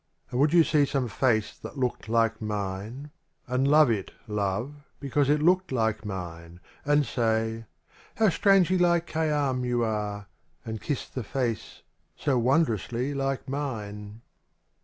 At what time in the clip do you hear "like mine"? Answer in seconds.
2.09-3.11, 5.71-6.59, 13.13-14.21